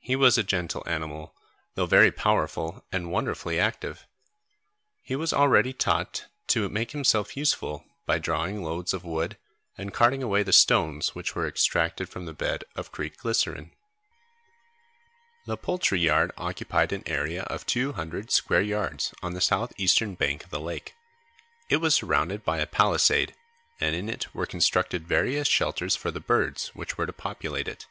He 0.00 0.16
was 0.16 0.36
a 0.36 0.42
gentle 0.42 0.82
animal, 0.86 1.34
though 1.76 1.86
very 1.86 2.12
powerful 2.12 2.84
and 2.92 3.10
wonderfully 3.10 3.58
active. 3.58 4.06
He 5.00 5.16
was 5.16 5.32
already 5.32 5.72
taught 5.72 6.26
to 6.48 6.68
make 6.68 6.90
himself 6.90 7.38
useful 7.38 7.82
by 8.04 8.18
drawing 8.18 8.62
loads 8.62 8.92
of 8.92 9.02
wood 9.02 9.38
and 9.78 9.94
carting 9.94 10.22
away 10.22 10.42
the 10.42 10.52
stones 10.52 11.14
which 11.14 11.34
were 11.34 11.48
extracted 11.48 12.10
from 12.10 12.26
the 12.26 12.34
bed 12.34 12.64
of 12.74 12.92
Creek 12.92 13.16
Glycerine. 13.16 13.72
The 15.46 15.56
poultry 15.56 16.00
yard 16.00 16.32
occupied 16.36 16.92
an 16.92 17.02
area 17.08 17.44
of 17.44 17.64
two 17.64 17.92
hundred 17.94 18.30
square 18.30 18.60
yards 18.60 19.14
on 19.22 19.32
the 19.32 19.40
south 19.40 19.72
eastern 19.78 20.16
bank 20.16 20.44
of 20.44 20.50
the 20.50 20.60
lake. 20.60 20.92
It 21.70 21.78
was 21.78 21.94
surrounded 21.94 22.44
by 22.44 22.58
a 22.58 22.66
palisade, 22.66 23.34
and 23.80 23.96
in 23.96 24.10
it 24.10 24.34
were 24.34 24.44
constructed 24.44 25.08
various 25.08 25.48
shelters 25.48 25.96
for 25.96 26.10
the 26.10 26.20
birds 26.20 26.68
which 26.74 26.98
were 26.98 27.06
to 27.06 27.12
populate 27.14 27.68
it. 27.68 27.86